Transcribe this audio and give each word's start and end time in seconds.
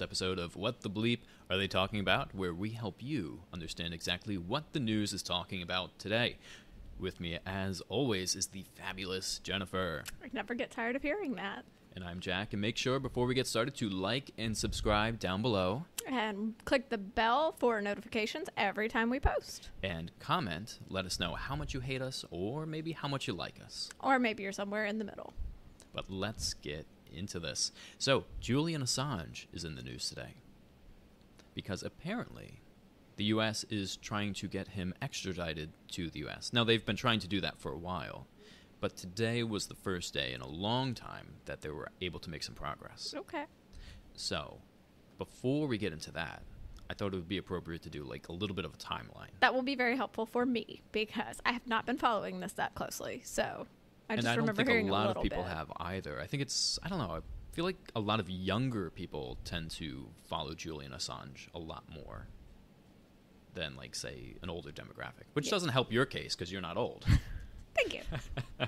live 0.00 0.10
with 0.10 0.22
our 0.22 0.28
first 0.28 0.36
episode 0.36 0.38
of 0.38 0.56
What 0.56 0.82
the 0.82 0.90
Bleep 0.90 1.20
Are 1.50 1.56
They 1.56 1.66
Talking 1.68 2.00
About, 2.00 2.34
where 2.34 2.54
we 2.54 2.70
help 2.70 3.02
you 3.02 3.40
understand 3.52 3.92
exactly 3.94 4.36
what 4.36 4.72
the 4.72 4.80
news 4.80 5.12
is 5.12 5.22
talking 5.22 5.62
about 5.62 5.98
today. 5.98 6.36
With 6.98 7.20
me, 7.20 7.38
as 7.46 7.80
always, 7.88 8.34
is 8.36 8.48
the 8.48 8.64
fabulous 8.74 9.38
Jennifer. 9.40 10.04
I 10.22 10.28
never 10.32 10.54
get 10.54 10.70
tired 10.70 10.94
of 10.96 11.02
hearing 11.02 11.34
that. 11.36 11.64
And 11.94 12.04
I'm 12.04 12.20
Jack, 12.20 12.52
and 12.52 12.60
make 12.62 12.76
sure 12.76 13.00
before 13.00 13.26
we 13.26 13.34
get 13.34 13.46
started 13.48 13.74
to 13.76 13.88
like 13.88 14.30
and 14.38 14.56
subscribe 14.56 15.18
down 15.18 15.42
below 15.42 15.84
And 16.06 16.54
click 16.64 16.90
the 16.90 16.98
bell 16.98 17.54
for 17.58 17.80
notifications 17.80 18.48
every 18.56 18.88
time 18.88 19.10
we 19.10 19.18
post. 19.20 19.70
and 19.82 20.10
comment. 20.20 20.78
Let 20.88 21.06
us 21.06 21.18
know 21.18 21.34
how 21.34 21.56
much 21.56 21.74
you 21.74 21.80
hate 21.80 22.02
us 22.02 22.24
or 22.30 22.66
maybe 22.66 22.92
how 22.92 23.08
much 23.08 23.26
you 23.26 23.34
like 23.34 23.60
us. 23.64 23.90
Or 24.00 24.18
maybe 24.20 24.42
you're 24.44 24.52
somewhere 24.52 24.84
in 24.86 24.98
the 24.98 25.04
middle. 25.04 25.32
But 25.92 26.08
let's 26.10 26.54
get 26.54 26.86
into 27.12 27.38
this. 27.38 27.72
So, 27.98 28.24
Julian 28.40 28.82
Assange 28.82 29.46
is 29.52 29.64
in 29.64 29.74
the 29.74 29.82
news 29.82 30.08
today 30.08 30.34
because 31.54 31.82
apparently 31.82 32.60
the 33.16 33.24
US 33.24 33.64
is 33.64 33.96
trying 33.96 34.32
to 34.34 34.46
get 34.46 34.68
him 34.68 34.94
extradited 35.02 35.70
to 35.88 36.08
the 36.08 36.20
US. 36.26 36.52
Now, 36.52 36.64
they've 36.64 36.84
been 36.84 36.96
trying 36.96 37.20
to 37.20 37.28
do 37.28 37.40
that 37.40 37.58
for 37.58 37.72
a 37.72 37.78
while, 37.78 38.26
but 38.80 38.96
today 38.96 39.42
was 39.42 39.66
the 39.66 39.74
first 39.74 40.14
day 40.14 40.32
in 40.32 40.40
a 40.40 40.46
long 40.46 40.94
time 40.94 41.34
that 41.46 41.60
they 41.60 41.70
were 41.70 41.88
able 42.00 42.20
to 42.20 42.30
make 42.30 42.42
some 42.42 42.54
progress. 42.54 43.14
Okay. 43.16 43.44
So, 44.14 44.58
before 45.18 45.66
we 45.66 45.78
get 45.78 45.92
into 45.92 46.12
that, 46.12 46.42
I 46.90 46.94
thought 46.94 47.12
it 47.12 47.16
would 47.16 47.28
be 47.28 47.38
appropriate 47.38 47.82
to 47.82 47.90
do 47.90 48.04
like 48.04 48.28
a 48.28 48.32
little 48.32 48.56
bit 48.56 48.64
of 48.64 48.74
a 48.74 48.76
timeline. 48.76 49.28
That 49.40 49.52
will 49.52 49.62
be 49.62 49.74
very 49.74 49.96
helpful 49.96 50.26
for 50.26 50.46
me 50.46 50.82
because 50.92 51.40
I 51.44 51.52
have 51.52 51.66
not 51.66 51.86
been 51.86 51.98
following 51.98 52.40
this 52.40 52.52
that 52.52 52.74
closely. 52.74 53.20
So 53.24 53.66
I 54.10 54.14
and 54.14 54.22
just 54.22 54.32
I 54.32 54.36
don't 54.36 54.46
remember 54.46 54.64
think 54.64 54.88
a 54.88 54.92
lot 54.92 55.06
little 55.08 55.22
of 55.22 55.22
people 55.22 55.42
bit. 55.44 55.52
have 55.52 55.70
either. 55.78 56.20
I 56.20 56.26
think 56.26 56.42
it's 56.42 56.78
I 56.82 56.88
don't 56.88 56.98
know. 56.98 57.10
I 57.16 57.20
feel 57.52 57.64
like 57.64 57.76
a 57.96 58.00
lot 58.00 58.20
of 58.20 58.30
younger 58.30 58.90
people 58.90 59.36
tend 59.44 59.70
to 59.72 60.06
follow 60.28 60.54
Julian 60.54 60.92
Assange 60.92 61.48
a 61.54 61.58
lot 61.58 61.84
more 61.92 62.26
than 63.54 63.76
like 63.76 63.94
say 63.94 64.34
an 64.42 64.50
older 64.50 64.70
demographic, 64.70 65.24
which 65.32 65.46
Yeah. 65.46 65.50
doesn't 65.52 65.70
help 65.70 65.92
your 65.92 66.06
case 66.06 66.34
because 66.36 66.50
you're 66.52 66.60
not 66.62 66.76
old. 66.76 67.04
Thank 67.76 67.94
you. 67.94 68.00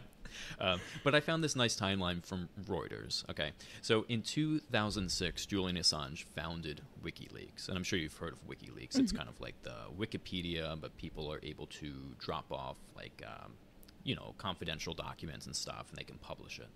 um, 0.61 0.81
but 1.05 1.15
I 1.15 1.21
found 1.21 1.43
this 1.45 1.55
nice 1.57 1.77
timeline 1.79 2.25
from 2.25 2.49
Reuters. 2.69 3.29
Okay, 3.31 3.51
so 3.83 4.05
in 4.09 4.23
2006, 4.23 5.47
Julian 5.47 5.77
Assange 5.77 6.25
founded 6.25 6.81
WikiLeaks, 7.05 7.69
and 7.69 7.77
I'm 7.77 7.83
sure 7.85 7.99
you've 7.99 8.17
heard 8.17 8.33
of 8.35 8.47
WikiLeaks. 8.49 8.99
It's 8.99 9.13
kind 9.13 9.29
of 9.29 9.41
like 9.41 9.55
the 9.63 9.75
Wikipedia, 9.99 10.81
but 10.81 10.97
people 10.97 11.33
are 11.33 11.41
able 11.43 11.67
to 11.67 11.93
drop 12.19 12.51
off 12.53 12.77
like 12.97 13.23
um, 13.27 13.53
you 14.05 14.15
know 14.15 14.35
confidential 14.39 14.95
documents 14.95 15.47
and 15.47 15.55
stuff, 15.55 15.87
and 15.91 15.99
they 15.99 16.05
can 16.05 16.19
publish 16.19 16.59
it. 16.59 16.69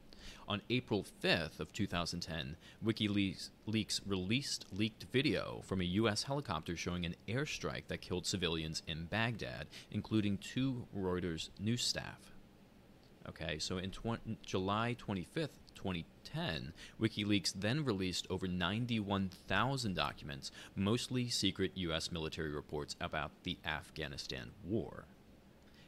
On 0.49 0.62
April 0.71 1.05
5th 1.23 1.61
of 1.61 1.73
2010, 1.73 2.57
WikiLeaks 2.85 3.51
leaks 3.67 4.01
released 4.07 4.67
leaked 4.73 5.05
video 5.12 5.62
from 5.65 5.81
a 5.81 5.85
U.S. 5.85 6.23
helicopter 6.23 6.77
showing 6.77 7.05
an 7.05 7.15
airstrike 7.29 7.89
that 7.89 8.01
killed 8.01 8.27
civilians 8.27 8.83
in 8.87 9.05
Baghdad, 9.05 9.67
including 9.91 10.39
two 10.39 10.87
Reuters 10.97 11.51
news 11.59 11.85
staff. 11.85 12.35
Okay, 13.29 13.59
so 13.59 13.79
in 13.79 13.91
tw- 13.91 14.43
July 14.45 14.97
25th, 14.99 15.56
2010, 15.75 16.73
WikiLeaks 17.01 17.55
then 17.55 17.85
released 17.85 18.27
over 18.29 18.47
91,000 18.47 19.95
documents, 19.95 20.51
mostly 20.77 21.29
secret 21.29 21.73
U.S. 21.75 22.12
military 22.12 22.51
reports 22.51 22.97
about 23.01 23.31
the 23.45 23.59
Afghanistan 23.65 24.51
war. 24.62 25.05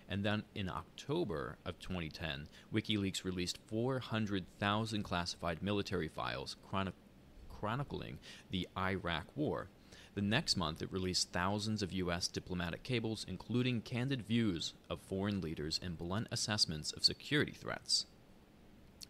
And 0.08 0.24
then 0.24 0.44
in 0.54 0.68
October 0.68 1.58
of 1.64 1.78
2010, 1.80 2.48
WikiLeaks 2.72 3.24
released 3.24 3.58
400,000 3.66 5.02
classified 5.02 5.62
military 5.62 6.08
files 6.08 6.56
chroni- 6.70 6.92
chronicling 7.50 8.18
the 8.50 8.68
Iraq 8.78 9.26
War. 9.34 9.68
The 10.14 10.22
next 10.22 10.56
month, 10.56 10.80
it 10.80 10.90
released 10.90 11.32
thousands 11.32 11.82
of 11.82 11.92
U.S. 11.92 12.26
diplomatic 12.28 12.82
cables, 12.82 13.26
including 13.28 13.82
candid 13.82 14.22
views 14.26 14.72
of 14.88 15.00
foreign 15.00 15.40
leaders 15.42 15.78
and 15.82 15.98
blunt 15.98 16.28
assessments 16.30 16.92
of 16.92 17.04
security 17.04 17.52
threats. 17.52 18.06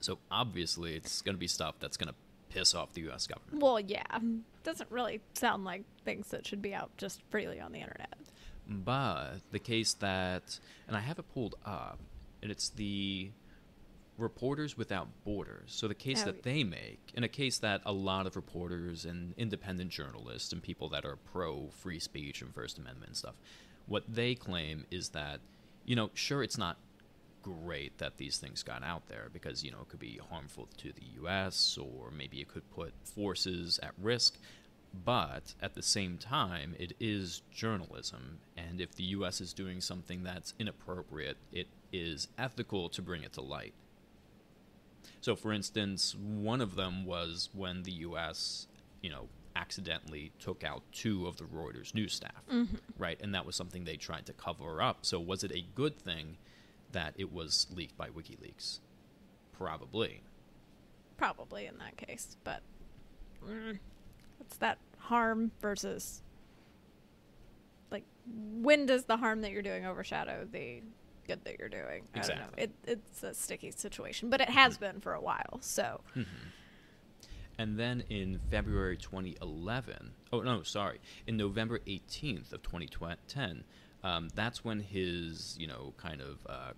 So 0.01 0.19
obviously, 0.31 0.97
it's 0.97 1.23
going 1.23 1.37
to 1.37 1.39
be 1.39 1.47
stuff 1.47 1.77
that's 1.79 1.97
going 1.97 2.09
to 2.09 2.15
piss 2.49 2.75
off 2.75 2.93
the 2.93 3.03
U.S. 3.03 3.27
government. 3.27 3.63
well, 3.63 3.79
yeah. 3.79 4.03
Doesn't 4.65 4.91
really 4.91 5.21
sound 5.35 5.65
like 5.65 5.83
things 6.05 6.29
that 6.31 6.45
should 6.47 6.61
be 6.61 6.75
out 6.75 6.91
just 6.97 7.21
freely 7.31 7.61
on 7.61 7.71
the 7.71 7.79
internet. 7.79 8.15
But 8.69 9.39
the 9.53 9.59
case 9.59 9.95
that, 9.95 10.59
and 10.89 10.97
I 10.97 11.01
have 11.01 11.19
it 11.19 11.33
pulled 11.33 11.55
up, 11.65 11.99
and 12.43 12.51
it's 12.51 12.69
the 12.71 13.31
Reporters 14.19 14.77
Without 14.77 15.09
Borders. 15.25 15.73
So 15.73 15.89
the 15.89 15.95
case 15.95 16.23
Oh, 16.23 16.27
that 16.27 16.43
they 16.43 16.65
make, 16.65 17.13
and 17.15 17.25
a 17.25 17.29
case 17.29 17.59
that 17.59 17.83
a 17.85 17.93
lot 17.93 18.27
of 18.27 18.35
reporters 18.35 19.05
and 19.05 19.35
independent 19.37 19.91
journalists 19.91 20.53
and 20.53 20.63
people 20.63 20.89
that 20.91 21.05
are 21.05 21.17
pro 21.17 21.69
free 21.69 21.99
speech 22.01 22.41
and 22.43 22.53
First 22.55 22.79
Amendment 22.79 23.09
and 23.09 23.17
stuff, 23.17 23.35
what 23.87 24.05
they 24.09 24.35
claim 24.35 24.87
is 24.91 25.11
that, 25.11 25.41
you 25.85 25.95
know, 25.95 26.11
sure, 26.15 26.43
it's 26.43 26.59
not 26.59 26.79
great 27.43 27.99
that 27.99 28.17
these 28.17 28.39
things 28.39 28.63
got 28.63 28.83
out 28.83 29.07
there 29.09 29.29
because, 29.33 29.63
you 29.63 29.71
know, 29.71 29.83
it 29.83 29.89
could 29.89 30.01
be 30.01 30.19
harmful 30.31 30.69
to 30.79 30.93
the 30.93 31.05
U.S. 31.21 31.79
or 31.79 32.11
maybe 32.11 32.41
it 32.41 32.49
could 32.49 32.69
put 32.71 32.93
forces 33.05 33.79
at 33.83 33.93
risk. 34.01 34.39
But 35.05 35.55
at 35.61 35.75
the 35.75 35.83
same 35.83 36.19
time, 36.19 36.75
it 36.79 36.95
is 36.99 37.43
journalism, 37.53 38.39
and 38.57 38.81
if 38.81 38.95
the 38.95 39.05
U.S. 39.05 39.41
is 39.41 39.53
doing 39.53 39.81
something 39.81 40.23
that's 40.23 40.55
inappropriate, 40.59 41.37
it 41.53 41.69
is 41.93 42.29
ethical 42.39 42.89
to 42.91 43.03
bring 43.03 43.23
it 43.23 43.33
to 43.35 43.41
light. 43.41 43.75
So, 45.21 45.35
for 45.37 45.53
instance, 45.53 46.15
one 46.15 46.61
of 46.61 46.77
them 46.77 47.05
was 47.05 47.49
when 47.53 47.83
the 47.83 47.93
U.S., 47.93 48.67
you 49.03 49.11
know, 49.11 49.29
accidentally 49.57 50.33
took 50.39 50.63
out 50.63 50.83
two 50.93 51.27
of 51.27 51.37
the 51.37 51.45
Reuters 51.45 51.95
news 51.95 52.13
staff, 52.15 52.43
right? 52.99 53.19
And 53.21 53.35
that 53.35 53.47
was 53.47 53.57
something 53.57 53.85
they 53.85 53.97
tried 53.97 54.27
to 54.27 54.33
cover 54.33 54.83
up. 54.83 54.99
So, 55.03 55.19
was 55.19 55.43
it 55.43 55.53
a 55.53 55.65
good 55.75 55.99
thing 55.99 56.37
that 56.93 57.15
it 57.17 57.33
was 57.33 57.67
leaked 57.75 57.97
by 57.97 58.09
WikiLeaks? 58.09 58.81
Probably. 59.53 60.23
Probably 61.17 61.67
in 61.67 61.79
that 61.79 61.97
case, 61.97 62.37
but 62.45 62.61
mm, 63.45 63.79
what's 64.39 64.57
that 64.59 64.79
harm 64.99 65.51
versus 65.61 66.23
like 67.91 68.05
when 68.27 68.87
does 68.87 69.05
the 69.05 69.17
harm 69.17 69.41
that 69.43 69.51
you're 69.53 69.63
doing 69.63 69.87
overshadow 69.87 70.47
the 70.51 70.83
good 71.27 71.45
that 71.45 71.59
you're 71.59 71.69
doing? 71.69 72.03
I 72.15 72.21
don't 72.21 72.29
know. 72.29 72.45
Exactly. 72.57 72.63
It, 72.63 72.71
it's 72.87 73.23
a 73.23 73.35
sticky 73.35 73.71
situation, 73.73 74.31
but 74.31 74.41
it 74.41 74.51
has 74.51 74.79
been 74.79 75.01
for 75.01 75.15
a 75.15 75.21
while. 75.21 75.59
So 75.61 76.01
And 77.59 77.79
then 77.79 78.05
in 78.11 78.41
February 78.51 78.97
2011, 78.97 80.13
oh 80.33 80.41
no, 80.43 80.63
sorry, 80.63 81.01
in 81.27 81.37
November 81.37 81.79
18th 81.87 82.53
of 82.53 82.63
2010, 82.63 83.65
um, 84.05 84.29
that's 84.35 84.63
when 84.65 84.81
his, 84.81 85.57
you 85.59 85.67
know, 85.67 85.95
kind 85.97 86.21
of 86.21 86.39
uh, 86.47 86.73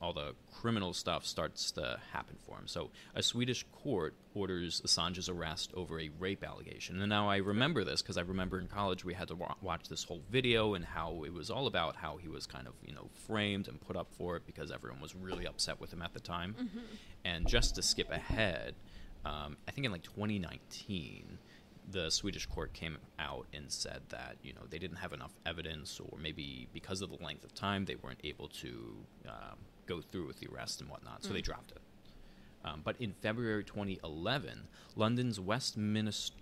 all 0.00 0.12
the 0.12 0.32
criminal 0.60 0.92
stuff 0.92 1.26
starts 1.26 1.72
to 1.72 1.98
happen 2.12 2.36
for 2.46 2.56
him. 2.56 2.66
So 2.66 2.90
a 3.14 3.22
Swedish 3.22 3.64
court 3.72 4.14
orders 4.34 4.80
Assange's 4.82 5.28
arrest 5.28 5.72
over 5.74 5.98
a 5.98 6.08
rape 6.18 6.44
allegation. 6.44 7.00
And 7.00 7.08
now 7.08 7.28
I 7.28 7.38
remember 7.38 7.82
this 7.82 8.00
because 8.00 8.16
I 8.16 8.20
remember 8.20 8.60
in 8.60 8.68
college 8.68 9.04
we 9.04 9.14
had 9.14 9.28
to 9.28 9.34
wa- 9.34 9.54
watch 9.60 9.88
this 9.88 10.04
whole 10.04 10.22
video 10.30 10.74
and 10.74 10.84
how 10.84 11.24
it 11.24 11.32
was 11.32 11.50
all 11.50 11.66
about 11.66 11.96
how 11.96 12.16
he 12.16 12.28
was 12.28 12.46
kind 12.46 12.66
of, 12.68 12.74
you 12.84 12.94
know, 12.94 13.08
framed 13.26 13.66
and 13.66 13.80
put 13.80 13.96
up 13.96 14.08
for 14.16 14.36
it 14.36 14.46
because 14.46 14.70
everyone 14.70 15.00
was 15.00 15.16
really 15.16 15.46
upset 15.46 15.80
with 15.80 15.92
him 15.92 16.02
at 16.02 16.14
the 16.14 16.20
time. 16.20 16.54
And 17.24 17.48
just 17.48 17.74
to 17.74 17.82
skip 17.82 18.10
ahead, 18.12 18.74
um, 19.24 19.56
I 19.66 19.72
think 19.72 19.84
in 19.84 19.90
like 19.92 20.04
2019, 20.04 21.38
the 21.90 22.10
Swedish 22.10 22.46
court 22.46 22.72
came 22.72 22.98
out 23.18 23.46
and 23.52 23.70
said 23.72 24.02
that 24.10 24.36
you 24.42 24.52
know 24.52 24.60
they 24.68 24.78
didn't 24.78 24.98
have 24.98 25.12
enough 25.12 25.32
evidence, 25.46 25.98
or 26.00 26.18
maybe 26.18 26.68
because 26.72 27.00
of 27.00 27.10
the 27.10 27.24
length 27.24 27.44
of 27.44 27.54
time, 27.54 27.86
they 27.86 27.96
weren't 27.96 28.20
able 28.24 28.48
to 28.48 28.94
um, 29.26 29.56
go 29.88 30.00
through 30.00 30.26
with 30.26 30.38
the 30.38 30.48
arrest 30.52 30.80
and 30.80 30.90
whatnot, 30.90 31.24
so 31.24 31.32
they 31.32 31.40
dropped 31.40 31.72
it. 31.72 31.80
Um, 32.64 32.82
but 32.84 32.96
in 33.00 33.12
February 33.12 33.64
2011, 33.64 34.68
London's 34.94 35.40
Westminster, 35.40 36.34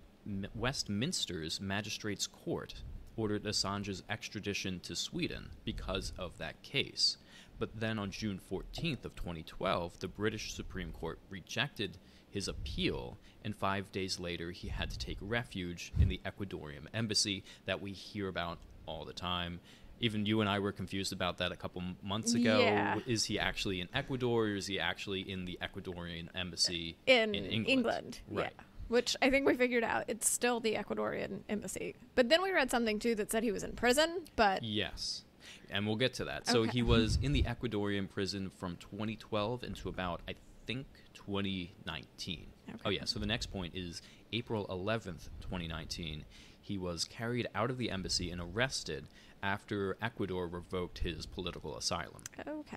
Westminster's 0.54 1.60
Magistrates 1.60 2.26
Court 2.26 2.74
ordered 3.16 3.44
Assange's 3.44 4.02
extradition 4.10 4.80
to 4.80 4.96
Sweden 4.96 5.50
because 5.64 6.12
of 6.18 6.36
that 6.38 6.62
case. 6.62 7.16
But 7.58 7.80
then 7.80 7.98
on 7.98 8.10
June 8.10 8.40
14th 8.50 9.04
of 9.04 9.14
2012, 9.14 10.00
the 10.00 10.08
British 10.08 10.52
Supreme 10.52 10.92
Court 10.92 11.18
rejected 11.30 11.96
his 12.28 12.48
appeal, 12.48 13.16
and 13.44 13.56
five 13.56 13.90
days 13.92 14.20
later, 14.20 14.50
he 14.50 14.68
had 14.68 14.90
to 14.90 14.98
take 14.98 15.16
refuge 15.20 15.92
in 15.98 16.08
the 16.08 16.20
Ecuadorian 16.26 16.86
embassy 16.92 17.44
that 17.64 17.80
we 17.80 17.92
hear 17.92 18.28
about 18.28 18.58
all 18.84 19.04
the 19.04 19.12
time. 19.12 19.60
Even 20.00 20.26
you 20.26 20.40
and 20.40 20.48
I 20.50 20.58
were 20.58 20.72
confused 20.72 21.12
about 21.12 21.38
that 21.38 21.52
a 21.52 21.56
couple 21.56 21.82
months 22.02 22.34
ago. 22.34 22.60
Yeah. 22.60 22.98
Is 23.06 23.24
he 23.24 23.38
actually 23.38 23.80
in 23.80 23.88
Ecuador, 23.94 24.44
or 24.44 24.54
is 24.56 24.66
he 24.66 24.78
actually 24.78 25.20
in 25.20 25.44
the 25.46 25.58
Ecuadorian 25.62 26.28
embassy 26.34 26.96
in, 27.06 27.34
England? 27.34 27.66
England, 27.68 28.20
Right. 28.30 28.52
yeah. 28.56 28.62
Which 28.88 29.16
I 29.20 29.30
think 29.30 29.46
we 29.46 29.54
figured 29.56 29.82
out. 29.82 30.04
It's 30.06 30.28
still 30.28 30.60
the 30.60 30.74
Ecuadorian 30.74 31.40
embassy. 31.48 31.96
But 32.14 32.28
then 32.28 32.40
we 32.42 32.52
read 32.52 32.70
something 32.70 32.98
too 33.00 33.14
that 33.16 33.32
said 33.32 33.42
he 33.42 33.50
was 33.52 33.64
in 33.64 33.72
prison. 33.72 34.22
But 34.36 34.62
Yes. 34.62 35.24
And 35.70 35.86
we'll 35.86 35.96
get 35.96 36.14
to 36.14 36.24
that. 36.26 36.46
So 36.46 36.62
he 36.64 36.82
was 36.82 37.18
in 37.22 37.32
the 37.32 37.42
Ecuadorian 37.42 38.08
prison 38.08 38.50
from 38.50 38.76
2012 38.76 39.64
into 39.64 39.88
about, 39.88 40.20
I 40.28 40.34
think 40.66 40.86
2019. 41.14 42.46
Oh 42.84 42.90
yeah, 42.90 43.04
so 43.04 43.18
the 43.18 43.26
next 43.26 43.46
point 43.46 43.74
is 43.74 44.02
April 44.32 44.66
11th, 44.66 45.28
2019. 45.40 46.24
He 46.60 46.78
was 46.78 47.04
carried 47.04 47.46
out 47.54 47.70
of 47.70 47.78
the 47.78 47.90
embassy 47.90 48.30
and 48.30 48.40
arrested 48.40 49.06
after 49.42 49.96
Ecuador 50.02 50.48
revoked 50.48 50.98
his 50.98 51.26
political 51.26 51.76
asylum. 51.76 52.22
Okay. 52.40 52.76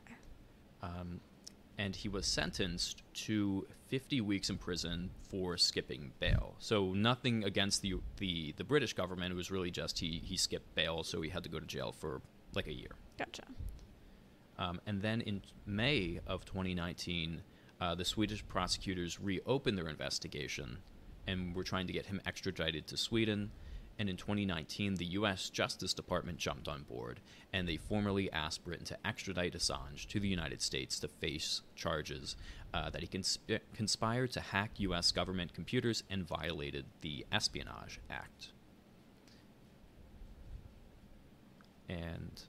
Um, 0.83 1.19
and 1.77 1.95
he 1.95 2.09
was 2.09 2.27
sentenced 2.27 3.01
to 3.13 3.65
50 3.87 4.21
weeks 4.21 4.49
in 4.49 4.57
prison 4.57 5.09
for 5.29 5.57
skipping 5.57 6.11
bail. 6.19 6.55
So 6.59 6.93
nothing 6.93 7.43
against 7.45 7.81
the 7.81 7.95
the, 8.17 8.53
the 8.57 8.63
British 8.63 8.93
government. 8.93 9.31
It 9.31 9.35
was 9.35 9.49
really 9.49 9.71
just 9.71 9.97
he, 9.97 10.21
he 10.23 10.37
skipped 10.37 10.75
bail, 10.75 11.03
so 11.03 11.21
he 11.21 11.29
had 11.29 11.43
to 11.43 11.49
go 11.49 11.59
to 11.59 11.65
jail 11.65 11.91
for 11.91 12.21
like 12.53 12.67
a 12.67 12.73
year. 12.73 12.91
Gotcha. 13.17 13.43
Um, 14.59 14.81
and 14.85 15.01
then 15.01 15.21
in 15.21 15.41
May 15.65 16.19
of 16.27 16.43
2019, 16.43 17.41
uh, 17.81 17.95
the 17.95 18.05
Swedish 18.05 18.45
prosecutors 18.47 19.19
reopened 19.19 19.77
their 19.77 19.87
investigation 19.87 20.79
and 21.27 21.55
were 21.55 21.63
trying 21.63 21.87
to 21.87 21.93
get 21.93 22.07
him 22.07 22.21
extradited 22.25 22.87
to 22.87 22.97
Sweden. 22.97 23.51
And 23.97 24.09
in 24.09 24.17
2019, 24.17 24.95
the 24.95 25.05
U.S. 25.05 25.49
Justice 25.49 25.93
Department 25.93 26.37
jumped 26.37 26.67
on 26.67 26.83
board 26.83 27.19
and 27.51 27.67
they 27.67 27.77
formally 27.77 28.31
asked 28.31 28.63
Britain 28.63 28.85
to 28.85 28.97
extradite 29.05 29.53
Assange 29.53 30.07
to 30.07 30.19
the 30.19 30.27
United 30.27 30.61
States 30.61 30.99
to 30.99 31.07
face 31.07 31.61
charges 31.75 32.35
uh, 32.73 32.89
that 32.89 33.01
he 33.01 33.07
consp- 33.07 33.59
conspired 33.73 34.31
to 34.31 34.39
hack 34.39 34.71
U.S. 34.77 35.11
government 35.11 35.53
computers 35.53 36.03
and 36.09 36.27
violated 36.27 36.85
the 37.01 37.25
Espionage 37.31 37.99
Act. 38.09 38.51
And 41.89 42.41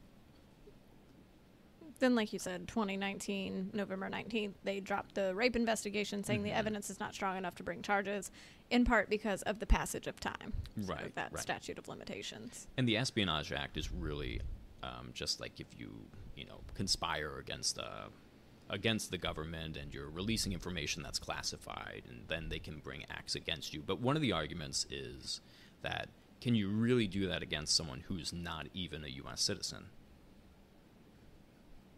Then, 2.00 2.14
like 2.14 2.32
you 2.32 2.38
said, 2.38 2.66
2019, 2.66 3.70
November 3.74 4.08
19th, 4.10 4.54
they 4.64 4.80
dropped 4.80 5.14
the 5.14 5.34
rape 5.34 5.54
investigation 5.54 6.24
saying 6.24 6.42
the 6.42 6.50
Mhm. 6.50 6.54
evidence 6.56 6.90
is 6.90 6.98
not 6.98 7.14
strong 7.14 7.36
enough 7.36 7.54
to 7.56 7.62
bring 7.62 7.82
charges, 7.82 8.30
in 8.70 8.84
part 8.86 9.08
because 9.10 9.42
of 9.42 9.58
the 9.60 9.66
passage 9.66 10.06
of 10.06 10.18
time. 10.18 10.52
So 10.80 10.92
Right, 10.94 11.14
that 11.14 11.32
right. 11.32 11.42
statute 11.42 11.78
of 11.78 11.88
limitations. 11.88 12.66
And 12.76 12.88
the 12.88 12.96
Espionage 12.96 13.52
Act 13.52 13.76
is 13.76 13.92
really 13.92 14.40
um, 14.82 15.10
just 15.12 15.40
like 15.40 15.60
if 15.60 15.66
you, 15.78 16.08
you 16.34 16.46
know, 16.46 16.62
conspire 16.72 17.36
against 17.38 17.78
uh, 17.78 18.08
against 18.70 19.10
the 19.10 19.18
government 19.18 19.76
and 19.76 19.92
you're 19.92 20.08
releasing 20.08 20.52
information 20.54 21.02
that's 21.02 21.18
classified, 21.18 22.02
and 22.08 22.26
then 22.28 22.48
they 22.48 22.58
can 22.58 22.78
bring 22.78 23.04
acts 23.10 23.34
against 23.34 23.74
you. 23.74 23.82
But 23.82 24.00
one 24.00 24.16
of 24.16 24.22
the 24.22 24.32
arguments 24.32 24.86
is 24.88 25.42
that 25.82 26.08
can 26.40 26.54
you 26.54 26.70
really 26.70 27.06
do 27.06 27.26
that 27.26 27.42
against 27.42 27.76
someone 27.76 28.00
who's 28.08 28.32
not 28.32 28.68
even 28.72 29.04
a 29.04 29.08
U.S. 29.08 29.42
citizen? 29.42 29.90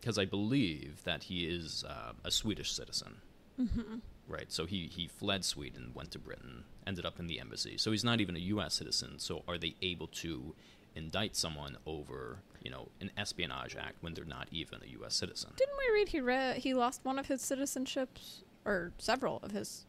Because 0.03 0.19
I 0.19 0.25
believe 0.25 1.05
that 1.05 1.23
he 1.23 1.45
is 1.47 1.85
uh, 1.89 2.13
a 2.25 2.31
Swedish 2.33 2.73
citizen. 2.73 3.23
Mm-hmm. 3.59 3.99
Right. 4.27 4.51
So 4.51 4.67
he, 4.67 4.91
he 4.93 5.07
fled 5.07 5.45
Sweden, 5.45 5.93
went 5.95 6.11
to 6.11 6.19
Britain, 6.19 6.65
ended 6.87 7.07
up 7.07 7.21
in 7.21 7.29
the 7.29 7.39
embassy. 7.39 7.79
So 7.79 7.93
he's 7.93 8.03
not 8.03 8.21
even 8.21 8.35
a 8.35 8.41
U.S. 8.41 8.75
citizen. 8.75 9.21
So 9.21 9.45
are 9.47 9.59
they 9.59 9.77
able 9.81 10.09
to 10.09 10.57
indict 10.97 11.37
someone 11.37 11.77
over, 11.87 12.41
you 12.65 12.71
know, 12.71 12.89
an 13.01 13.13
espionage 13.17 13.77
act 13.77 13.97
when 14.01 14.15
they're 14.15 14.25
not 14.25 14.49
even 14.51 14.81
a 14.83 14.91
U.S. 14.99 15.15
citizen? 15.15 15.53
Didn't 15.57 15.77
we 15.79 15.95
read 15.95 16.09
he 16.09 16.21
re- 16.21 16.59
he 16.59 16.75
lost 16.75 17.05
one 17.05 17.19
of 17.21 17.27
his 17.29 17.41
citizenships 17.41 18.43
or 18.65 18.93
several 18.99 19.39
of 19.45 19.53
his? 19.53 19.87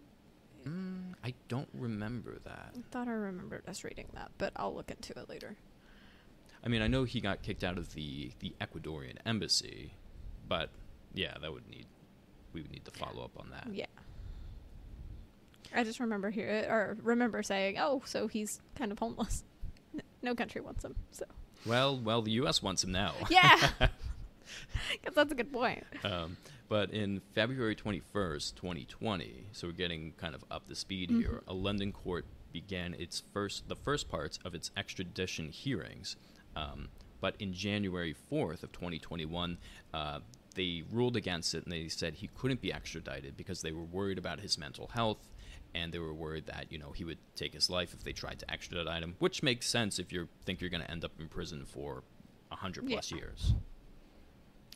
Mm, 0.67 1.13
I 1.23 1.33
don't 1.47 1.69
remember 1.73 2.37
that. 2.45 2.75
I 2.77 2.81
thought 2.91 3.07
I 3.07 3.13
remembered 3.13 3.63
us 3.67 3.83
reading 3.83 4.07
that, 4.13 4.29
but 4.37 4.53
I'll 4.55 4.75
look 4.75 4.91
into 4.91 5.17
it 5.17 5.27
later. 5.27 5.57
I 6.63 6.69
mean, 6.69 6.81
I 6.81 6.87
know 6.87 7.03
he 7.03 7.19
got 7.19 7.41
kicked 7.41 7.63
out 7.63 7.77
of 7.77 7.93
the 7.93 8.31
the 8.39 8.53
Ecuadorian 8.61 9.17
embassy, 9.25 9.93
but 10.53 10.69
yeah, 11.15 11.33
that 11.41 11.51
would 11.51 11.67
need 11.67 11.87
we 12.53 12.61
would 12.61 12.71
need 12.71 12.85
to 12.85 12.91
follow 12.91 13.23
up 13.23 13.31
on 13.39 13.49
that. 13.49 13.67
Yeah. 13.73 13.87
I 15.75 15.83
just 15.83 15.99
remember 15.99 16.29
here 16.29 16.67
or 16.69 16.95
remember 17.01 17.41
saying, 17.41 17.79
"Oh, 17.79 18.03
so 18.05 18.27
he's 18.27 18.61
kind 18.75 18.91
of 18.91 18.99
homeless. 18.99 19.43
No 20.21 20.35
country 20.35 20.61
wants 20.61 20.85
him." 20.85 20.95
So 21.11 21.25
Well, 21.65 21.97
well, 21.97 22.21
the 22.21 22.31
U.S. 22.43 22.61
wants 22.61 22.83
him 22.83 22.91
now. 22.91 23.13
yeah, 23.31 23.57
guess 23.79 25.15
that's 25.15 25.31
a 25.31 25.35
good 25.35 25.51
point. 25.51 25.83
Um, 26.03 26.37
but 26.69 26.91
in 26.91 27.21
February 27.33 27.75
21st, 27.75 28.55
2020, 28.55 29.47
so 29.53 29.67
we're 29.67 29.73
getting 29.73 30.13
kind 30.17 30.35
of 30.35 30.45
up 30.51 30.67
to 30.69 30.75
speed 30.75 31.09
here, 31.09 31.41
a 31.47 31.53
London 31.53 31.91
court 31.91 32.25
began 32.51 32.93
its 32.93 33.23
first, 33.33 33.67
the 33.67 33.75
first 33.75 34.07
parts 34.07 34.37
of 34.45 34.53
its 34.53 34.69
extradition 34.77 35.49
hearings. 35.49 36.15
Um, 36.55 36.89
but 37.23 37.35
in 37.39 37.53
January 37.53 38.13
4th 38.31 38.63
of 38.63 38.71
2021, 38.73 39.57
uh, 39.93 40.19
they 40.55 40.83
ruled 40.91 41.15
against 41.15 41.53
it 41.55 41.63
and 41.63 41.71
they 41.71 41.87
said 41.87 42.15
he 42.15 42.29
couldn't 42.35 42.61
be 42.61 42.71
extradited 42.71 43.35
because 43.37 43.61
they 43.61 43.71
were 43.71 43.83
worried 43.83 44.17
about 44.17 44.39
his 44.39 44.57
mental 44.57 44.87
health 44.93 45.29
and 45.75 45.91
they 45.91 45.99
were 45.99 46.13
worried 46.13 46.45
that 46.45 46.71
you 46.71 46.77
know 46.77 46.91
he 46.91 47.03
would 47.03 47.17
take 47.35 47.53
his 47.53 47.69
life 47.69 47.93
if 47.93 48.03
they 48.03 48.11
tried 48.13 48.37
to 48.39 48.51
extradite 48.51 49.01
him, 49.01 49.15
which 49.19 49.41
makes 49.41 49.67
sense 49.67 49.97
if 49.99 50.13
you 50.13 50.27
think 50.45 50.61
you're 50.61 50.69
going 50.69 50.83
to 50.83 50.91
end 50.91 51.03
up 51.03 51.11
in 51.19 51.27
prison 51.27 51.65
for 51.65 52.03
a 52.51 52.55
hundred 52.55 52.87
plus 52.87 53.11
Yeah. 53.11 53.17
years. 53.17 53.53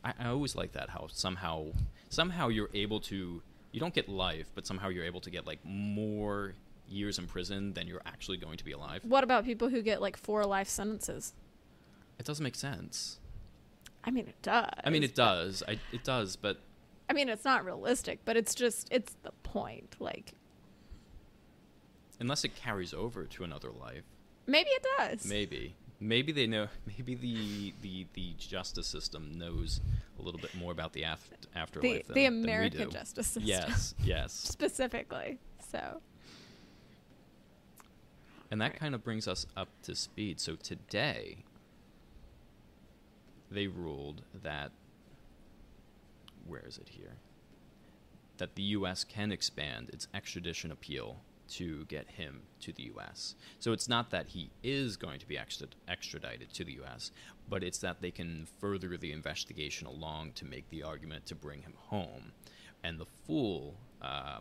I, 0.03 0.13
I 0.19 0.27
always 0.29 0.55
like 0.55 0.71
that 0.73 0.89
how 0.89 1.07
somehow 1.11 1.71
somehow 2.09 2.47
you're 2.49 2.69
able 2.73 2.99
to 3.01 3.41
you 3.71 3.79
don't 3.79 3.93
get 3.93 4.09
life, 4.09 4.47
but 4.55 4.65
somehow 4.65 4.87
you're 4.89 5.03
able 5.05 5.21
to 5.21 5.29
get 5.29 5.45
like 5.45 5.59
more 5.63 6.53
years 6.87 7.19
in 7.19 7.27
prison 7.27 7.73
than 7.73 7.85
you're 7.85 8.01
actually 8.05 8.37
going 8.37 8.57
to 8.57 8.63
be 8.65 8.71
alive. 8.71 9.01
What 9.03 9.23
about 9.23 9.43
people 9.45 9.69
who 9.69 9.81
get 9.81 10.01
like 10.01 10.17
four 10.17 10.45
life 10.45 10.69
sentences? 10.69 11.33
It 12.17 12.25
doesn't 12.25 12.43
make 12.43 12.55
sense. 12.55 13.19
I 14.07 14.11
mean, 14.11 14.27
it 14.27 14.41
does. 14.41 14.69
I 14.85 14.89
mean, 14.89 15.03
it 15.03 15.13
does. 15.13 15.61
I, 15.67 15.79
it 15.91 16.03
does, 16.05 16.35
but 16.37 16.59
I 17.09 17.13
mean, 17.13 17.27
it's 17.29 17.43
not 17.45 17.65
realistic, 17.65 18.19
but 18.25 18.37
it's 18.37 18.55
just 18.55 18.87
it's 18.89 19.15
the 19.23 19.31
point. 19.43 19.95
Like 19.99 20.33
unless 22.19 22.43
it 22.43 22.55
carries 22.55 22.93
over 22.93 23.25
to 23.25 23.43
another 23.43 23.69
life, 23.69 24.03
maybe 24.47 24.69
it 24.69 24.85
does. 24.97 25.25
maybe 25.25 25.75
maybe 25.99 26.31
they 26.31 26.47
know. 26.47 26.67
Maybe 26.97 27.15
the 27.15 27.73
the 27.81 28.07
the 28.13 28.33
justice 28.39 28.87
system 28.87 29.33
knows 29.37 29.81
a 30.17 30.21
little 30.21 30.39
bit 30.39 30.55
more 30.55 30.71
about 30.71 30.93
the 30.93 31.03
af- 31.03 31.29
the 31.41 31.59
afterlife 31.59 32.07
than, 32.07 32.15
the 32.15 32.23
than 32.23 32.33
we 32.41 32.43
American 32.43 32.89
justice 32.91 33.27
system. 33.27 33.43
Yes, 33.45 33.93
yes. 34.03 34.31
specifically. 34.33 35.37
So 35.71 36.01
And 38.49 38.61
that 38.61 38.71
Right. 38.71 38.79
kind 38.79 38.95
of 38.95 39.03
brings 39.03 39.27
us 39.27 39.45
up 39.57 39.67
to 39.83 39.95
speed. 39.95 40.39
So 40.39 40.55
today, 40.55 41.43
they 43.51 43.67
ruled 43.67 44.21
that. 44.43 44.71
Where 46.45 46.63
is 46.65 46.77
it 46.77 46.89
here? 46.89 47.17
That 48.37 48.55
the 48.55 48.63
U.S. 48.63 49.03
can 49.03 49.31
expand 49.31 49.89
its 49.91 50.07
extradition 50.13 50.71
appeal 50.71 51.17
to 51.49 51.85
get 51.85 52.07
him 52.11 52.41
to 52.61 52.71
the 52.73 52.83
U.S. 52.83 53.35
So 53.59 53.71
it's 53.71 53.87
not 53.89 54.11
that 54.11 54.27
he 54.27 54.49
is 54.63 54.97
going 54.97 55.19
to 55.19 55.27
be 55.27 55.37
extra- 55.37 55.67
extradited 55.87 56.53
to 56.53 56.63
the 56.63 56.73
U.S., 56.73 57.11
but 57.49 57.63
it's 57.63 57.79
that 57.79 58.01
they 58.01 58.11
can 58.11 58.47
further 58.59 58.97
the 58.97 59.11
investigation 59.13 59.87
along 59.87 60.33
to 60.33 60.45
make 60.45 60.69
the 60.69 60.83
argument 60.83 61.25
to 61.27 61.35
bring 61.35 61.61
him 61.61 61.73
home. 61.77 62.31
And 62.83 62.99
the 62.99 63.05
full 63.25 63.75
uh, 64.01 64.39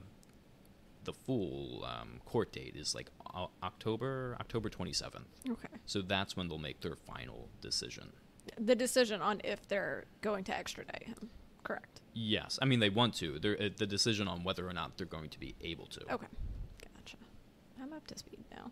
the 1.05 1.13
full 1.13 1.85
um, 1.85 2.21
court 2.25 2.53
date 2.53 2.75
is 2.77 2.95
like 2.95 3.09
o- 3.35 3.51
October 3.63 4.37
October 4.41 4.69
27th. 4.69 5.23
okay, 5.49 5.69
So 5.87 6.03
that's 6.03 6.37
when 6.37 6.49
they'll 6.49 6.59
make 6.59 6.81
their 6.81 6.97
final 6.97 7.49
decision. 7.61 8.11
The 8.59 8.75
decision 8.75 9.21
on 9.21 9.41
if 9.45 9.67
they're 9.69 10.05
going 10.21 10.45
to 10.45 10.57
extradite 10.57 11.05
him. 11.05 11.31
Correct. 11.65 12.01
Yes, 12.15 12.59
I 12.63 12.65
mean 12.65 12.81
they 12.81 12.91
want 12.91 13.15
to. 13.17 13.39
They're, 13.39 13.61
uh, 13.61 13.69
the 13.77 13.87
decision 13.87 14.29
on 14.29 14.45
whether 14.45 14.67
or 14.67 14.73
not 14.73 14.97
they're 14.97 15.07
going 15.07 15.31
to 15.31 15.41
be 15.41 15.55
able 15.61 15.87
to. 15.87 16.01
Okay, 16.13 16.27
gotcha. 16.95 17.17
I'm 17.83 17.93
up 17.93 18.07
to 18.07 18.19
speed 18.19 18.45
now. 18.51 18.71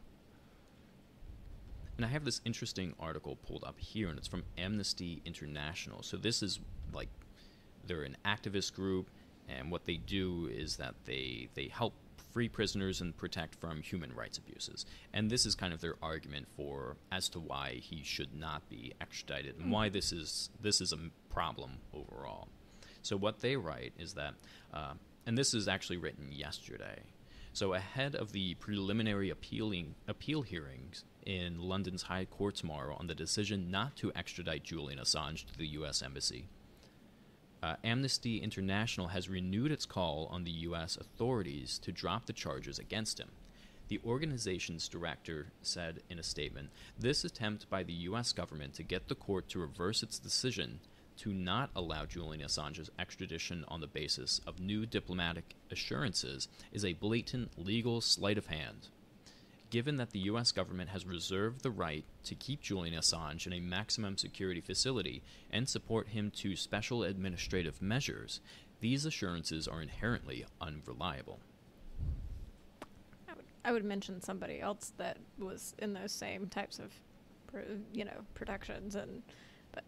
And 1.97 2.05
I 2.05 2.09
have 2.09 2.25
this 2.25 2.41
interesting 2.45 2.95
article 2.99 3.37
pulled 3.37 3.65
up 3.65 3.79
here, 3.79 4.09
and 4.09 4.19
it's 4.19 4.27
from 4.27 4.43
Amnesty 4.59 5.23
International. 5.25 6.03
So 6.03 6.17
this 6.17 6.43
is 6.43 6.59
like 6.93 7.09
they're 7.87 8.03
an 8.03 8.17
activist 8.25 8.75
group, 8.75 9.11
and 9.49 9.71
what 9.71 9.85
they 9.85 9.97
do 9.97 10.49
is 10.53 10.77
that 10.77 10.95
they 11.05 11.49
they 11.55 11.69
help 11.69 11.95
free 12.35 12.49
prisoners 12.49 13.01
and 13.01 13.17
protect 13.17 13.55
from 13.55 13.81
human 13.81 14.13
rights 14.13 14.39
abuses. 14.39 14.85
And 15.13 15.31
this 15.31 15.47
is 15.47 15.55
kind 15.55 15.73
of 15.73 15.81
their 15.81 15.95
argument 16.03 16.49
for 16.57 16.97
as 17.13 17.29
to 17.31 17.39
why 17.39 17.75
he 17.81 18.03
should 18.03 18.35
not 18.35 18.69
be 18.69 18.93
extradited 19.01 19.61
and 19.61 19.71
why 19.71 19.89
this 19.89 20.13
is 20.13 20.51
this 20.61 20.81
is 20.81 20.93
a 20.93 20.99
problem 21.31 21.79
overall. 21.95 22.49
So 23.03 23.17
what 23.17 23.41
they 23.41 23.57
write 23.57 23.93
is 23.99 24.15
that, 24.15 24.35
uh, 24.73 24.95
and 25.27 25.39
this 25.39 25.55
is 25.55 25.69
actually 25.69 25.99
written 25.99 26.33
yesterday. 26.33 27.03
So 27.53 27.75
ahead 27.75 28.17
of 28.17 28.33
the 28.33 28.55
preliminary 28.55 29.31
appealing 29.31 29.95
appeal 30.09 30.43
hearings 30.43 31.05
in 31.25 31.61
London's 31.61 32.03
High 32.03 32.25
Court 32.25 32.57
tomorrow 32.57 32.97
on 32.99 33.07
the 33.07 33.15
decision 33.15 33.71
not 33.71 33.95
to 33.97 34.11
extradite 34.17 34.65
Julian 34.65 34.99
Assange 34.99 35.47
to 35.47 35.57
the 35.57 35.69
U.S. 35.69 36.03
Embassy, 36.03 36.49
uh, 37.65 37.77
Amnesty 37.83 38.43
International 38.43 39.09
has 39.09 39.31
renewed 39.31 39.73
its 39.73 39.87
call 39.87 40.29
on 40.31 40.45
the 40.45 40.51
U.S. 40.51 40.99
authorities 40.99 41.79
to 41.79 41.93
drop 41.93 42.27
the 42.27 42.35
charges 42.35 42.79
against 42.79 43.19
him. 43.19 43.31
The 43.89 44.01
organization's 44.05 44.87
director 44.87 45.47
said 45.63 46.03
in 46.11 46.19
a 46.19 46.23
statement 46.23 46.69
This 46.99 47.25
attempt 47.25 47.71
by 47.71 47.83
the 47.83 47.95
U.S. 48.09 48.33
government 48.33 48.75
to 48.75 48.83
get 48.83 49.09
the 49.09 49.15
court 49.15 49.49
to 49.49 49.59
reverse 49.59 50.03
its 50.03 50.19
decision 50.19 50.81
to 51.17 51.33
not 51.33 51.71
allow 51.75 52.05
Julian 52.05 52.45
Assange's 52.45 52.91
extradition 52.99 53.65
on 53.69 53.81
the 53.81 53.87
basis 53.87 54.43
of 54.47 54.61
new 54.61 54.85
diplomatic 54.85 55.55
assurances 55.71 56.49
is 56.71 56.85
a 56.85 56.93
blatant 56.93 57.53
legal 57.57 58.03
sleight 58.03 58.37
of 58.37 58.47
hand. 58.47 58.89
Given 59.75 59.97
that 59.97 60.11
the 60.13 60.21
U.S. 60.21 60.53
government 60.53 60.91
has 60.91 61.05
reserved 61.05 61.65
the 61.65 61.71
right 61.73 62.05
to 62.27 62.37
keep 62.37 62.61
Julian 62.63 62.95
Assange 62.95 63.45
in 63.45 63.53
a 63.53 63.59
maximum 63.59 64.17
security 64.17 64.61
facility 64.61 65.21
and 65.51 65.69
support 65.69 66.07
him 66.11 66.31
to 66.37 66.55
special 66.55 67.03
administrative 67.03 67.83
measures, 67.83 68.41
these 68.79 69.05
assurances 69.05 69.67
are 69.67 69.83
inherently 69.83 70.47
unreliable. 70.61 71.41
I 73.29 73.33
would, 73.35 73.45
I 73.65 73.73
would 73.73 73.85
mention 73.85 74.21
somebody 74.21 74.61
else 74.61 74.93
that 74.99 75.17
was 75.41 75.75
in 75.81 75.93
those 75.93 76.13
same 76.13 76.47
types 76.47 76.79
of, 76.79 76.93
you 77.93 78.05
know, 78.05 78.21
protections, 78.35 78.95
and 78.95 79.25
but 79.73 79.83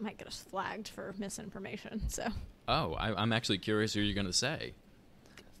might 0.00 0.18
get 0.18 0.26
us 0.26 0.44
flagged 0.50 0.88
for 0.88 1.14
misinformation. 1.16 2.08
So 2.08 2.26
Oh, 2.66 2.94
I, 2.94 3.14
I'm 3.14 3.32
actually 3.32 3.58
curious 3.58 3.94
who 3.94 4.00
you're 4.00 4.16
going 4.16 4.26
to 4.26 4.32
say. 4.32 4.74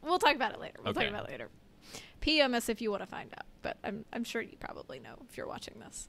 we'll 0.02 0.18
talk 0.18 0.34
about 0.34 0.52
it 0.52 0.58
later. 0.60 0.74
We'll 0.82 0.90
Okay. 0.90 1.02
talk 1.02 1.10
about 1.10 1.26
it 1.28 1.30
later. 1.30 1.48
PM 2.20 2.54
us 2.54 2.68
if 2.68 2.80
you 2.80 2.90
want 2.90 3.02
to 3.02 3.06
find 3.06 3.32
out, 3.36 3.46
but 3.62 3.76
I'm 3.84 4.04
I'm 4.12 4.24
sure 4.24 4.42
you 4.42 4.56
probably 4.58 4.98
know 4.98 5.16
if 5.28 5.36
you're 5.36 5.48
watching 5.48 5.80
this. 5.80 6.08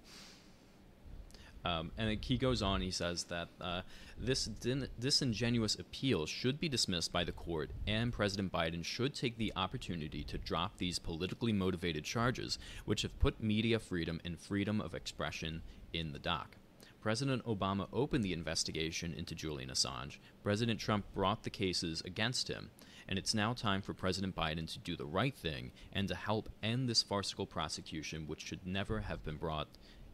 Um, 1.65 1.91
and 1.97 2.23
he 2.23 2.37
goes 2.37 2.61
on, 2.61 2.81
he 2.81 2.91
says 2.91 3.25
that 3.25 3.49
uh, 3.59 3.81
this 4.17 4.45
din- 4.45 4.87
disingenuous 4.99 5.75
appeal 5.75 6.25
should 6.25 6.59
be 6.59 6.69
dismissed 6.69 7.11
by 7.11 7.25
the 7.25 7.31
court, 7.33 7.71
and 7.85 8.13
President 8.13 8.53
Biden 8.53 8.85
should 8.85 9.13
take 9.13 9.37
the 9.37 9.51
opportunity 9.55 10.23
to 10.23 10.37
drop 10.37 10.77
these 10.77 10.97
politically 10.97 11.51
motivated 11.51 12.05
charges, 12.05 12.57
which 12.85 13.01
have 13.01 13.19
put 13.19 13.43
media 13.43 13.79
freedom 13.79 14.21
and 14.23 14.39
freedom 14.39 14.79
of 14.79 14.95
expression 14.95 15.61
in 15.91 16.13
the 16.13 16.19
dock. 16.19 16.55
President 17.01 17.45
Obama 17.45 17.87
opened 17.93 18.23
the 18.23 18.33
investigation 18.33 19.13
into 19.13 19.35
Julian 19.35 19.69
Assange. 19.69 20.17
President 20.43 20.79
Trump 20.79 21.05
brought 21.13 21.43
the 21.43 21.49
cases 21.49 22.01
against 22.05 22.47
him. 22.47 22.69
And 23.07 23.17
it's 23.17 23.33
now 23.33 23.53
time 23.53 23.81
for 23.81 23.93
President 23.93 24.35
Biden 24.35 24.71
to 24.73 24.79
do 24.79 24.95
the 24.95 25.05
right 25.05 25.35
thing 25.35 25.71
and 25.93 26.07
to 26.07 26.15
help 26.15 26.49
end 26.61 26.89
this 26.89 27.03
farcical 27.03 27.45
prosecution, 27.45 28.27
which 28.27 28.41
should 28.41 28.65
never 28.65 29.01
have 29.01 29.23
been 29.23 29.37
brought 29.37 29.69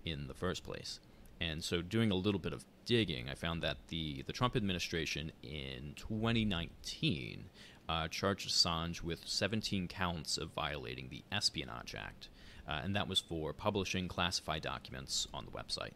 in 0.06 0.28
the 0.28 0.34
first 0.34 0.64
place. 0.64 1.00
And 1.42 1.64
so, 1.64 1.82
doing 1.82 2.12
a 2.12 2.16
little 2.16 2.40
bit 2.40 2.54
of 2.54 2.66
digging, 2.86 3.30
I 3.30 3.36
found 3.36 3.64
that 3.64 3.78
the, 3.88 4.24
the 4.28 4.34
Trump 4.34 4.56
administration 4.56 5.32
in 5.42 5.94
2019 5.96 7.46
uh, 7.90 8.08
charged 8.08 8.50
Assange 8.50 9.02
with 9.02 9.28
17 9.28 9.88
counts 9.88 10.38
of 10.38 10.52
violating 10.52 11.10
the 11.10 11.24
Espionage 11.32 11.96
Act. 11.96 12.30
Uh, 12.68 12.80
and 12.84 12.96
that 12.96 13.08
was 13.08 13.20
for 13.20 13.52
publishing 13.52 14.08
classified 14.08 14.62
documents 14.62 15.28
on 15.34 15.46
the 15.46 15.52
website. 15.52 15.92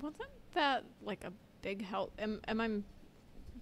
Wasn't 0.00 0.30
that 0.54 0.84
like 1.02 1.24
a 1.24 1.32
big 1.62 1.84
help? 1.84 2.12
Am, 2.18 2.40
am 2.48 2.60
I 2.60 2.70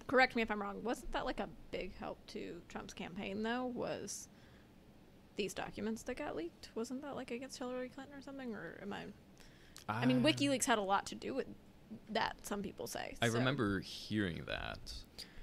correct 0.09 0.35
me 0.35 0.41
if 0.41 0.51
I'm 0.51 0.61
wrong? 0.61 0.83
Wasn't 0.83 1.11
that 1.13 1.25
like 1.25 1.39
a 1.39 1.47
big 1.71 1.95
help 1.97 2.17
to 2.27 2.61
Trump's 2.67 2.93
campaign 2.93 3.43
though? 3.43 3.65
Was 3.67 4.27
these 5.37 5.53
documents 5.53 6.03
that 6.03 6.17
got 6.17 6.35
leaked? 6.35 6.69
Wasn't 6.75 7.01
that 7.01 7.15
like 7.15 7.31
against 7.31 7.57
Hillary 7.59 7.89
Clinton 7.89 8.15
or 8.17 8.21
something? 8.21 8.53
Or 8.53 8.79
am 8.81 8.91
I? 8.91 9.05
I 9.87 10.05
mean, 10.05 10.17
Uh, 10.25 10.27
WikiLeaks 10.29 10.65
had 10.65 10.77
a 10.77 10.81
lot 10.83 11.05
to 11.07 11.15
do 11.15 11.33
with 11.33 11.47
that. 12.09 12.35
Some 12.45 12.61
people 12.61 12.87
say. 12.87 13.15
I 13.21 13.29
so- 13.29 13.37
remember 13.37 13.79
hearing 13.79 14.43
that. 14.47 14.93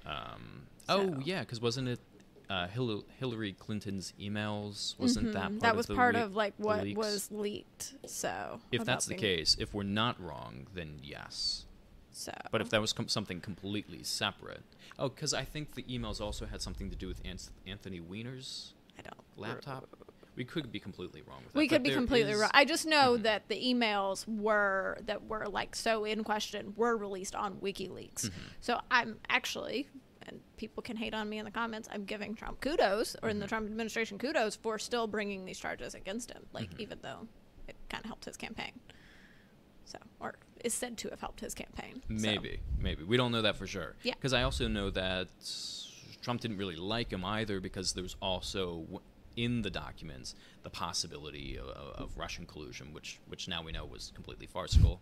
Um, 0.05 0.67
oh 0.87 1.19
yeah, 1.25 1.39
because 1.41 1.59
wasn't 1.59 1.87
it 1.89 1.99
uh, 2.49 2.67
Hil- 2.67 3.03
Hillary 3.19 3.51
Clinton's 3.51 4.13
emails? 4.17 4.97
Wasn't 4.97 5.33
that 5.33 5.51
Mhm. 5.51 5.59
part 5.59 5.75
was 5.75 5.85
of 5.85 5.87
the 5.89 5.95
part 5.95 6.15
leak- 6.15 6.23
of 6.23 6.35
like 6.35 6.53
what 6.57 6.83
leaks? 6.83 6.97
was 6.97 7.31
leaked? 7.31 7.95
So 8.05 8.61
If 8.71 8.85
that's 8.85 9.05
the 9.05 9.15
case, 9.15 9.57
if 9.59 9.73
we're 9.73 9.83
not 9.83 10.17
wrong, 10.21 10.67
then 10.73 10.99
yes. 11.03 11.65
So 12.17 12.31
But 12.51 12.61
if 12.61 12.69
that 12.71 12.81
was 12.81 12.93
com- 12.93 13.07
something 13.07 13.39
completely 13.41 14.03
separate, 14.03 14.63
oh, 14.97 15.09
because 15.09 15.33
I 15.33 15.43
think 15.43 15.75
the 15.75 15.83
emails 15.83 16.19
also 16.19 16.45
had 16.45 16.61
something 16.61 16.89
to 16.89 16.95
do 16.95 17.07
with 17.07 17.21
An- 17.25 17.37
Anthony 17.65 17.99
Weiner's 17.99 18.73
I 18.97 19.03
don't 19.03 19.21
laptop. 19.37 19.87
We 20.35 20.45
could 20.45 20.71
be 20.71 20.79
completely 20.79 21.21
wrong 21.23 21.39
with 21.43 21.53
that. 21.53 21.57
We 21.57 21.67
could 21.67 21.81
be 21.83 21.89
completely 21.91 22.31
is- 22.33 22.39
wrong. 22.39 22.51
I 22.53 22.63
just 22.65 22.85
know 22.85 23.17
Mhm. 23.17 23.23
that 23.23 23.47
the 23.49 23.55
emails 23.55 24.27
were 24.27 24.97
that 25.05 25.25
were 25.25 25.47
like 25.47 25.75
so 25.75 26.05
in 26.05 26.23
question 26.23 26.73
were 26.75 26.95
released 26.97 27.35
on 27.35 27.55
WikiLeaks. 27.59 28.29
Mhm. 28.29 28.31
So 28.61 28.79
I'm 28.91 29.19
actually, 29.29 29.87
and 30.23 30.39
people 30.57 30.81
can 30.83 30.95
hate 30.97 31.13
on 31.15 31.27
me 31.29 31.37
in 31.39 31.45
the 31.45 31.51
comments. 31.51 31.87
I'm 31.91 32.05
giving 32.05 32.35
Trump 32.35 32.61
kudos, 32.61 33.15
or 33.23 33.29
in 33.29 33.39
the 33.39 33.45
Mhm. 33.45 33.49
Trump 33.49 33.65
administration 33.67 34.17
kudos 34.19 34.55
for 34.55 34.77
still 34.79 35.07
bringing 35.07 35.45
these 35.45 35.59
charges 35.59 35.95
against 35.95 36.31
him. 36.31 36.45
Like 36.53 36.71
Mhm. 36.71 36.79
even 36.81 36.99
though 37.01 37.27
it 37.67 37.75
kind 37.89 38.03
of 38.03 38.07
helped 38.09 38.25
his 38.25 38.37
campaign. 38.37 38.79
So 39.85 39.97
or 40.19 40.35
is 40.67 40.73
said 40.73 40.97
to 40.97 41.09
have 41.09 41.19
helped 41.21 41.39
his 41.39 41.55
campaign. 41.55 42.01
So- 42.07 42.13
Maybe, 42.13 42.59
maybe 42.79 43.03
we 43.03 43.17
don't 43.17 43.31
know 43.31 43.41
that 43.41 43.55
for 43.55 43.65
sure. 43.65 43.95
Yeah. 44.03 44.13
Because 44.13 44.33
I 44.33 44.43
also 44.43 44.67
know 44.67 44.89
that 44.91 45.29
Trump 46.21 46.41
didn't 46.41 46.57
really 46.57 46.75
like 46.75 47.11
him 47.11 47.25
either 47.25 47.59
because 47.59 47.93
there 47.93 48.03
was 48.03 48.15
also 48.21 49.01
in 49.35 49.61
the 49.61 49.69
documents 49.69 50.35
the 50.63 50.69
possibility 50.69 51.57
of, 51.57 51.67
of 51.67 52.17
Russian 52.17 52.45
collusion, 52.45 52.93
which 52.93 53.19
which 53.27 53.47
now 53.47 53.63
we 53.63 53.71
know 53.71 53.85
was 53.85 54.11
completely 54.13 54.47
farcical. 54.47 54.99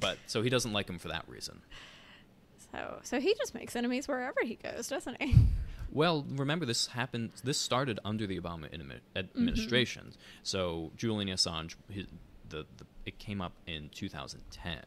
But 0.00 0.18
so 0.26 0.42
he 0.42 0.50
doesn't 0.50 0.72
like 0.72 0.88
him 0.88 0.98
for 0.98 1.08
that 1.08 1.24
reason. 1.28 1.62
So 2.72 3.00
so 3.02 3.20
he 3.20 3.34
just 3.34 3.54
makes 3.54 3.76
enemies 3.76 4.08
wherever 4.08 4.40
he 4.42 4.56
goes, 4.56 4.88
doesn't 4.88 5.22
he? 5.22 5.36
Well, 5.92 6.24
remember 6.28 6.66
this 6.66 6.86
happened. 6.88 7.32
This 7.42 7.58
started 7.58 7.98
under 8.04 8.26
the 8.26 8.40
Obama 8.40 8.70
admi- 8.72 9.00
mm-hmm. 9.14 9.18
administration. 9.18 10.12
So 10.42 10.92
Julian 10.96 11.28
Assange, 11.28 11.74
his, 11.88 12.06
the, 12.50 12.66
the 12.76 12.84
it 13.06 13.18
came 13.18 13.40
up 13.40 13.52
in 13.66 13.88
2010. 13.90 14.78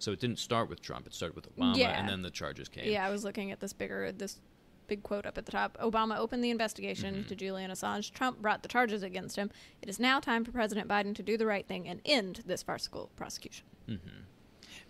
So 0.00 0.12
it 0.12 0.20
didn't 0.20 0.38
start 0.38 0.68
with 0.68 0.80
Trump. 0.80 1.06
It 1.06 1.14
started 1.14 1.34
with 1.34 1.54
Obama, 1.56 1.76
Yeah. 1.76 1.98
and 1.98 2.08
then 2.08 2.22
the 2.22 2.30
charges 2.30 2.68
came. 2.68 2.88
Yeah, 2.90 3.04
I 3.06 3.10
was 3.10 3.24
looking 3.24 3.50
at 3.50 3.60
this 3.60 3.72
bigger 3.72 4.12
this 4.12 4.38
big 4.86 5.02
quote 5.02 5.26
up 5.26 5.36
at 5.36 5.44
the 5.44 5.52
top. 5.52 5.76
Obama 5.82 6.16
opened 6.16 6.42
the 6.42 6.48
investigation 6.50 7.16
Mhm. 7.16 7.28
to 7.28 7.36
Julian 7.36 7.70
Assange. 7.70 8.10
Trump 8.12 8.40
brought 8.40 8.62
the 8.62 8.68
charges 8.68 9.02
against 9.02 9.36
him. 9.36 9.50
It 9.82 9.88
is 9.88 9.98
now 10.00 10.18
time 10.18 10.44
for 10.46 10.52
President 10.52 10.88
Biden 10.88 11.14
to 11.16 11.22
do 11.22 11.36
the 11.36 11.44
right 11.46 11.66
thing 11.66 11.86
and 11.88 12.00
end 12.06 12.42
this 12.46 12.62
farcical 12.62 13.10
prosecution. 13.16 13.66
hmm 13.86 13.96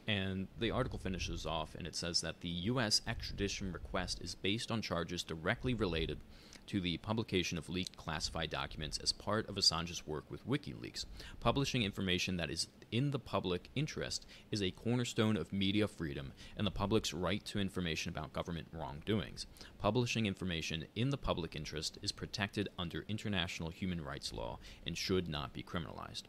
And 0.06 0.46
the 0.58 0.70
article 0.70 0.98
finishes 1.00 1.46
off 1.46 1.74
and 1.74 1.86
it 1.86 1.96
says 1.96 2.20
that 2.20 2.40
the 2.42 2.48
U.S. 2.48 3.02
extradition 3.08 3.72
request 3.72 4.20
is 4.20 4.34
based 4.36 4.70
on 4.70 4.82
charges 4.82 5.22
directly 5.24 5.74
related 5.74 6.20
to 6.68 6.80
the 6.80 6.98
publication 6.98 7.58
of 7.58 7.68
leaked 7.68 7.96
classified 7.96 8.50
documents 8.50 8.98
as 8.98 9.12
part 9.12 9.48
of 9.48 9.56
Assange's 9.56 10.06
work 10.06 10.30
with 10.30 10.46
WikiLeaks. 10.46 11.06
Publishing 11.40 11.82
information 11.82 12.36
that 12.36 12.50
is 12.50 12.68
in 12.92 13.10
the 13.10 13.18
public 13.18 13.70
interest 13.74 14.26
is 14.50 14.62
a 14.62 14.70
cornerstone 14.70 15.36
of 15.36 15.52
media 15.52 15.88
freedom 15.88 16.32
and 16.56 16.66
the 16.66 16.70
public's 16.70 17.14
right 17.14 17.44
to 17.46 17.58
information 17.58 18.10
about 18.10 18.32
government 18.32 18.68
wrongdoings. 18.72 19.46
Publishing 19.78 20.26
information 20.26 20.84
in 20.94 21.10
the 21.10 21.16
public 21.16 21.56
interest 21.56 21.98
is 22.02 22.12
protected 22.12 22.68
under 22.78 23.04
international 23.08 23.70
human 23.70 24.02
rights 24.02 24.32
law 24.32 24.58
and 24.86 24.96
should 24.96 25.28
not 25.28 25.52
be 25.52 25.62
criminalized. 25.62 26.24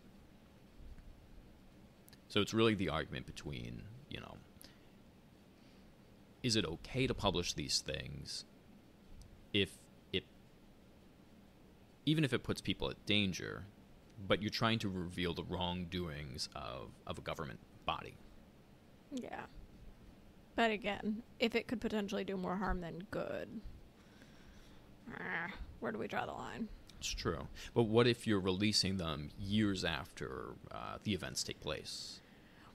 So 2.29 2.41
it's 2.41 2.53
really 2.53 2.75
the 2.75 2.89
argument 2.89 3.25
between, 3.25 3.81
you 4.09 4.19
know, 4.19 4.37
is 6.43 6.55
it 6.55 6.65
okay 6.65 7.07
to 7.07 7.13
publish 7.13 7.53
these 7.53 7.79
things 7.79 8.45
if 9.51 9.78
even 12.09 12.23
if 12.23 12.33
it 12.33 12.41
puts 12.43 12.59
people 12.59 12.89
at 12.89 13.05
danger, 13.05 13.65
but 14.27 14.41
you're 14.41 14.49
trying 14.49 14.79
to 14.79 14.89
reveal 14.89 15.33
the 15.33 15.43
wrongdoings 15.43 16.49
of, 16.55 16.89
of 17.05 17.19
a 17.19 17.21
government 17.21 17.59
body? 17.85 18.15
Yeah. 19.13 19.41
But 20.55 20.71
again, 20.71 21.21
if 21.39 21.53
it 21.53 21.67
could 21.67 21.79
potentially 21.79 22.23
do 22.23 22.35
more 22.35 22.55
harm 22.55 22.81
than 22.81 23.03
good, 23.11 23.47
ah, 25.13 25.51
where 25.79 25.91
do 25.91 25.99
we 25.99 26.07
draw 26.07 26.25
the 26.25 26.33
line? 26.33 26.67
It's 26.97 27.11
true. 27.11 27.47
But 27.75 27.83
what 27.83 28.07
if 28.07 28.25
you're 28.25 28.39
releasing 28.39 28.97
them 28.97 29.29
years 29.39 29.85
after 29.85 30.55
uh, 30.71 30.97
the 31.03 31.13
events 31.13 31.43
take 31.43 31.61
place? 31.61 32.19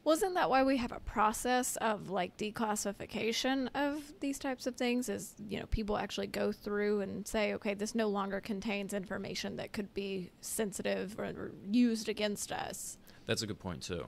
Wasn't 0.05 0.35
that 0.35 0.51
why 0.51 0.63
we 0.63 0.77
have 0.77 0.93
a 0.93 1.01
process 1.01 1.77
of 1.77 2.11
like 2.11 2.37
declassification 2.37 3.69
of 3.75 4.13
these 4.21 4.39
types 4.39 4.67
of 4.67 4.77
things? 4.77 5.09
Is 5.09 5.35
you 5.49 5.59
know 5.59 5.67
people 5.67 5.97
actually 5.97 6.27
go 6.27 6.53
through 6.53 7.01
and 7.01 7.27
say, 7.27 7.55
okay, 7.55 7.73
this 7.73 7.95
no 7.95 8.09
longer 8.09 8.41
contains 8.41 8.93
information 8.93 9.57
that 9.57 9.73
could 9.73 9.93
be 9.95 10.31
sensitive 10.43 11.19
or, 11.19 11.25
or 11.25 11.53
used 11.71 12.09
against 12.11 12.53
us. 12.53 12.99
That's 13.27 13.43
a 13.43 13.47
good 13.47 13.59
point, 13.59 13.83
too. 13.83 14.05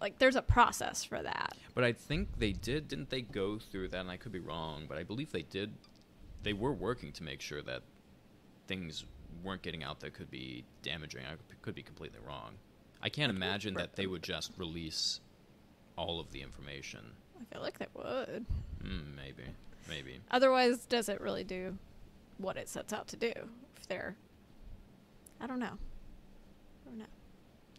Like 0.00 0.18
there's 0.18 0.36
a 0.36 0.42
process 0.42 1.04
for 1.04 1.22
that. 1.22 1.56
But 1.74 1.84
I 1.84 1.92
think 1.92 2.38
they 2.38 2.52
did, 2.52 2.88
didn't 2.88 3.10
they 3.10 3.22
go 3.22 3.58
through 3.58 3.88
that? 3.88 4.00
And 4.00 4.10
I 4.10 4.16
could 4.16 4.32
be 4.32 4.40
wrong, 4.40 4.84
but 4.88 4.98
I 4.98 5.02
believe 5.04 5.32
they 5.32 5.42
did. 5.42 5.72
They 6.42 6.52
were 6.52 6.72
working 6.72 7.12
to 7.12 7.22
make 7.22 7.40
sure 7.40 7.62
that 7.62 7.82
things 8.66 9.04
weren't 9.44 9.62
getting 9.62 9.84
out 9.84 10.00
that 10.00 10.12
could 10.14 10.30
be 10.30 10.64
damaging. 10.82 11.22
I 11.24 11.34
could 11.62 11.74
be 11.74 11.82
completely 11.82 12.18
wrong. 12.26 12.54
I 13.00 13.08
can't 13.08 13.30
imagine 13.30 13.74
that 13.74 13.96
they 13.96 14.06
would 14.06 14.22
just 14.22 14.52
release 14.56 15.20
all 15.96 16.20
of 16.20 16.30
the 16.32 16.42
information. 16.42 17.00
I 17.40 17.44
feel 17.52 17.62
like 17.62 17.78
they 17.78 17.86
would. 17.94 18.46
Mm, 18.84 19.14
maybe, 19.16 19.44
maybe. 19.88 20.20
Otherwise, 20.30 20.86
does 20.86 21.08
it 21.08 21.20
really 21.20 21.44
do 21.44 21.76
what 22.38 22.56
it 22.56 22.68
sets 22.68 22.92
out 22.92 23.08
to 23.08 23.16
do? 23.16 23.32
If 23.76 23.86
they're, 23.88 24.16
I 25.40 25.46
don't 25.46 25.58
know. 25.60 25.76
I 25.76 26.88
don't 26.88 26.98
know. 26.98 27.04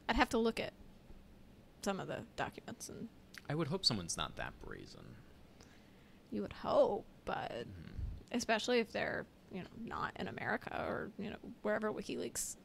I'd 0.10 0.15
have 0.15 0.29
to 0.29 0.38
look 0.38 0.60
at 0.60 0.74
some 1.82 2.00
of 2.00 2.08
the 2.08 2.20
documents, 2.36 2.89
and 2.89 3.08
I 3.50 3.55
would 3.55 3.67
hope 3.67 3.86
someone's 3.86 4.17
not 4.17 4.36
that 4.38 4.53
brazen. 4.65 5.05
you 6.32 6.41
would 6.41 6.53
hope, 6.53 7.05
but 7.25 7.51
Mhm. 7.51 7.91
especially 8.32 8.79
if 8.79 8.91
they're 8.91 9.25
you 9.51 9.62
know 9.62 9.70
not 9.86 10.13
in 10.15 10.27
America 10.27 10.75
or 10.82 11.12
you 11.20 11.29
know 11.29 11.38
wherever 11.62 11.93
WikiLeaks 11.93 12.55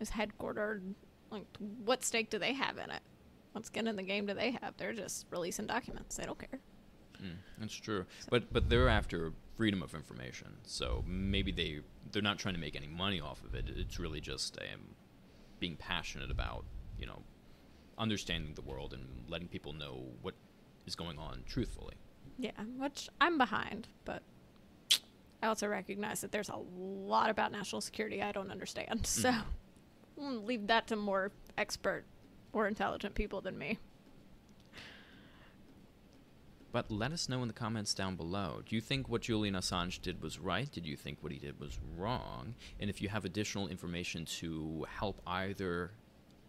is 0.00 0.10
headquartered. 0.10 0.94
Like, 1.30 1.46
what 1.84 2.02
stake 2.04 2.30
do 2.30 2.38
they 2.40 2.52
have 2.54 2.78
in 2.78 2.90
it? 2.90 3.00
What 3.52 3.66
skin 3.66 3.86
in 3.86 3.96
the 3.96 4.02
game 4.02 4.26
do 4.26 4.34
they 4.34 4.52
have? 4.62 4.74
They're 4.76 4.92
just 4.92 5.26
releasing 5.30 5.66
documents. 5.66 6.16
They 6.16 6.24
don't 6.24 6.38
care. 6.38 6.60
Mm, 7.22 7.36
that's 7.58 7.74
true. 7.74 8.06
But 8.30 8.52
but 8.52 8.68
they're 8.68 8.88
after 8.88 9.32
freedom 9.56 9.82
of 9.82 9.94
information, 9.94 10.56
so 10.64 11.04
maybe 11.06 11.52
they 11.52 11.80
they're 12.10 12.22
not 12.22 12.38
trying 12.38 12.54
to 12.54 12.60
make 12.60 12.74
any 12.76 12.88
money 12.88 13.20
off 13.20 13.42
of 13.44 13.54
it. 13.54 13.66
It's 13.68 13.98
really 13.98 14.20
just 14.20 14.58
um, 14.58 14.80
being 15.60 15.76
passionate 15.76 16.30
about 16.30 16.64
you 16.98 17.06
know 17.06 17.22
understanding 17.98 18.54
the 18.54 18.62
world 18.62 18.94
and 18.94 19.06
letting 19.28 19.48
people 19.48 19.72
know 19.72 20.02
what 20.22 20.34
is 20.86 20.96
going 20.96 21.18
on 21.18 21.42
truthfully. 21.46 21.94
Yeah, 22.38 22.50
which 22.78 23.08
I'm 23.20 23.36
behind, 23.38 23.88
but 24.04 24.22
I 25.42 25.46
also 25.46 25.68
recognize 25.68 26.22
that 26.22 26.32
there's 26.32 26.48
a 26.48 26.56
lot 26.56 27.28
about 27.30 27.52
national 27.52 27.82
security 27.82 28.22
I 28.22 28.32
don't 28.32 28.50
understand. 28.50 29.06
So 29.06 29.30
Mhm. 29.30 30.46
Leave 30.46 30.66
that 30.68 30.86
to 30.88 30.96
more 30.96 31.32
expert 31.56 32.04
or 32.52 32.66
intelligent 32.68 33.14
people 33.14 33.40
than 33.40 33.58
me. 33.58 33.78
But 36.72 36.90
let 36.90 37.12
us 37.12 37.28
know 37.28 37.42
in 37.42 37.48
the 37.48 37.54
comments 37.54 37.92
down 37.92 38.16
below. 38.16 38.62
Do 38.66 38.74
you 38.74 38.80
think 38.80 39.06
what 39.08 39.20
Julian 39.20 39.54
Assange 39.54 40.00
did 40.00 40.22
was 40.22 40.38
right? 40.38 40.70
Did 40.72 40.86
you 40.86 40.96
think 40.96 41.18
what 41.20 41.30
he 41.30 41.38
did 41.38 41.60
was 41.60 41.78
wrong? 41.98 42.54
And 42.80 42.88
if 42.88 43.02
you 43.02 43.10
have 43.10 43.26
additional 43.26 43.68
information 43.68 44.24
to 44.40 44.86
help 44.88 45.20
either 45.26 45.90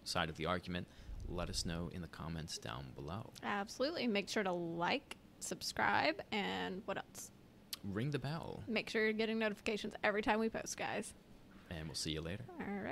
side 0.06 0.30
of 0.30 0.38
the 0.38 0.46
argument, 0.46 0.88
let 1.28 1.50
us 1.50 1.66
know 1.66 1.90
in 1.94 2.02
the 2.02 2.08
comments 2.08 2.58
down 2.58 2.86
below. 2.96 3.32
Absolutely. 3.44 4.08
Make 4.08 4.30
sure 4.30 4.44
to 4.44 4.52
like, 4.54 5.18
subscribe, 5.40 6.22
and 6.32 6.82
what 6.86 6.98
else? 6.98 7.32
Ring 7.92 8.12
the 8.12 8.20
bell, 8.20 8.64
Make 8.66 8.90
sure 8.90 9.04
you're 9.04 9.12
getting 9.12 9.40
notifications 9.40 9.94
every 10.06 10.22
time 10.22 10.40
we 10.40 10.48
post, 10.48 10.78
guys. 10.78 11.14
and 11.70 11.86
we'll 11.86 11.96
see 11.96 12.12
you 12.12 12.22
later. 12.22 12.46
All 12.62 12.66
right. 12.66 12.92